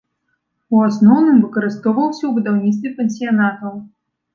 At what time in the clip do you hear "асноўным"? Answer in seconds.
0.87-1.37